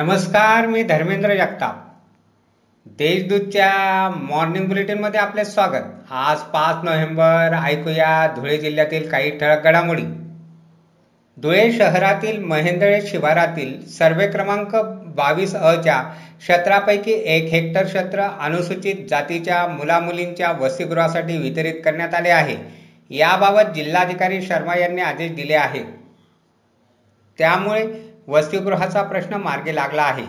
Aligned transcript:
नमस्कार 0.00 0.66
मी 0.66 0.82
धर्मेंद्र 0.82 1.34
जगताप. 1.34 1.74
देशदूतच्या 2.86 3.72
मॉर्निंग 4.16 4.68
बुलेटिनमध्ये 4.68 5.20
आपले 5.20 5.44
स्वागत. 5.44 5.82
आज 6.10 6.38
पाच 6.38 6.84
नोव्हेंबर 6.84 7.56
ऐकूया 7.64 8.26
धुळे 8.36 8.58
जिल्ह्यातील 8.58 9.08
काही 9.08 9.38
ठळक 9.38 9.64
घडामोडी. 9.64 10.02
धुळे 11.38 11.72
शहरातील 11.72 12.44
महेंद्रे 12.44 13.02
शिवारातील 13.02 13.86
सर्वे 13.86 14.26
क्रमांक 14.26 14.76
बावीस 15.06 15.56
अच्या 15.56 16.02
क्षेत्रापैकी 16.38 17.12
एक 17.12 17.52
हेक्टर 17.52 17.84
क्षेत्र 17.84 18.20
अनुसूचित 18.20 18.94
जातीच्या 19.10 19.66
मुलामुलींच्या 19.66 20.50
वसतिगृहासाठी 20.50 21.36
वितरित 21.36 21.74
करण्यात 21.84 22.14
आले 22.14 22.30
आहे. 22.30 22.56
याबाबत 23.10 23.70
जिल्हाधिकारी 23.74 24.42
शर्मा 24.42 24.78
यांनी 24.78 25.02
आदेश 25.02 25.30
दिले 25.30 25.54
आहेत. 25.54 25.84
त्यामुळे 27.38 28.09
वसतिगृहाचा 28.30 29.02
प्रश्न 29.02 29.34
मार्गी 29.34 29.74
लागला 29.74 30.02
आहे. 30.02 30.24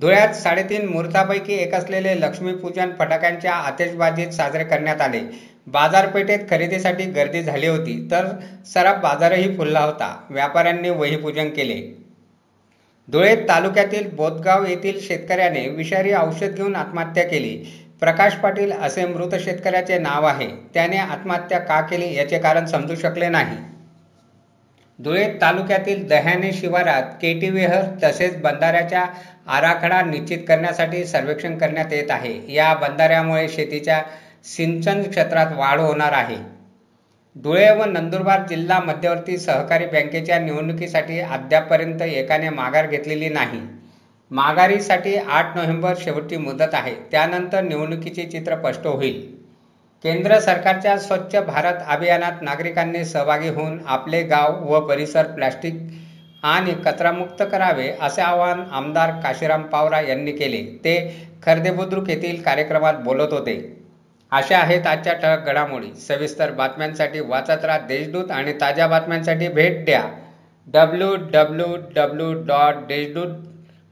धुळ्यात 0.00 0.28
साडेतीन 0.28 0.88
मुहूर्तापैकी 0.88 1.54
एक 1.54 1.74
असलेले 1.74 2.20
लक्ष्मीपूजन 2.20 2.90
फटाक्यांच्या 2.98 3.52
आतिषबाजीत 3.52 4.28
साजरे 4.28 4.64
करण्यात 4.64 5.00
आले. 5.00 5.20
बाजारपेठेत 5.66 6.38
खरेदीसाठी 6.50 7.04
गर्दी 7.04 7.42
झाली 7.42 7.66
होती 7.66 8.08
तर 8.10 8.26
सराफ 8.66 8.96
बाजारही 8.96 9.56
फुलला 9.56 9.80
होता. 9.80 10.26
व्यापाऱ्यांनी 10.30 10.90
वहीपूजन 10.90 11.48
केले. 11.48 12.06
धुळे 13.12 13.36
तालुक्यातील 13.48 14.10
बोदगाव 14.12 14.66
येथील 14.66 15.00
शेतकऱ्याने 15.00 15.68
विषारी 15.68 16.12
औषध 16.12 16.54
घेऊन 16.54 16.76
आत्महत्या 16.76 17.24
केली. 17.24 17.82
प्रकाश 18.00 18.34
पाटील 18.34 18.72
असे 18.72 19.06
मृत 19.06 19.34
शेतकऱ्याचे 19.34 19.98
नाव 19.98 20.24
आहे. 20.24 20.48
त्याने 20.74 20.96
आत्महत्या 20.96 21.58
का 21.58 21.80
केली 21.80 22.14
याचे 22.14 22.38
कारण 22.38 22.66
समजू 22.66 22.94
शकले 22.94 23.28
नाही. 23.28 23.75
धुळे 24.98 25.38
तालुक्यातील 25.40 26.08
दह्याने 26.08 26.52
शिवारात 26.52 27.02
केटी 27.02 27.50
विहर 27.50 27.82
तसेच 28.02 28.40
बंधाऱ्याच्या 28.40 29.06
आराखडा 29.46 30.02
निश्चित 30.02 30.38
करण्यासाठी 30.48 31.04
सर्वेक्षण 31.04 31.58
करण्यात 31.58 31.92
येत 31.92 32.10
आहे. 32.10 32.54
या 32.54 32.74
बंधाऱ्यामुळे 32.74 33.48
शेतीच्या 33.48 34.02
सिंचन 34.44 35.02
क्षेत्रात 35.02 35.46
वाढ 35.52 35.80
होणार 35.80 36.12
आहे. 36.12 36.36
धुळे 37.36 37.70
व 37.70 37.84
नंदुरबार 37.84 38.46
जिल्हा 38.48 38.80
मध्यवर्ती 38.80 39.38
सहकारी 39.38 39.86
बँकेच्या 39.86 40.38
निवडणुकीसाठी 40.38 41.20
अद्यापपर्यंत 41.20 42.02
एकाने 42.02 42.48
माघार 42.48 42.86
घेतलेली 42.86 43.28
नाही. 43.28 43.60
माघारीसाठी 44.30 45.16
आठ 45.16 45.56
नोव्हेंबर 45.56 45.94
शेवटची 45.98 46.36
मुदत 46.36 46.74
आहे. 46.74 46.94
त्यानंतर 47.10 47.60
निवडणुकीचे 47.60 48.22
चित्र 48.22 48.56
स्पष्ट 48.56 48.86
होईल. 48.86 49.35
केंद्र 50.02 50.38
सरकारच्या 50.38 50.98
स्वच्छ 50.98 51.36
भारत 51.36 51.74
अभियानात 51.88 52.42
नागरिकांनी 52.42 53.04
सहभागी 53.04 53.48
होऊन 53.48 53.78
आपले 53.86 54.22
गाव 54.22 54.72
व 54.72 54.80
परिसर 54.80 55.26
प्लॅस्टिक 55.26 55.74
आणि 56.42 56.74
कचरामुक्त 56.84 57.42
करावे 57.42 57.88
असे 58.00 58.22
आवाहन 58.22 58.62
आमदार 58.72 59.10
काशीराम 59.10 59.62
पावरा 59.62 60.00
यांनी 60.00 60.32
केले. 60.32 60.62
ते 60.84 61.28
खर्दे 61.42 61.70
बुद्रुक 61.70 62.10
येथील 62.10 62.42
कार्यक्रमात 62.42 62.94
बोलत 62.94 63.32
होते. 63.32 63.56
अशा 64.30 64.58
आहेत 64.58 64.86
आजच्या 64.86 65.12
ठळक 65.12 65.46
घडामोडी. 65.46 65.94
सविस्तर 66.00 66.50
बातम्यांसाठी 66.50 67.20
वाचत 67.20 67.64
राहा 67.64 67.78
देशदूत 67.78 68.30
आणि 68.30 68.52
ताज्या 68.52 68.86
बातम्यांसाठी 68.86 69.48
भेट 69.48 69.84
द्या. 69.84 70.02
W 70.66 71.14
W 71.32 71.76
W 71.94 72.32
dot 72.44 72.74
Deshdoot 72.74 73.36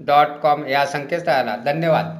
dot 0.00 0.26
com 0.42 0.66
या 0.66 0.86
संकेतस्थळाला. 0.86 1.56
धन्यवाद. 1.56 2.18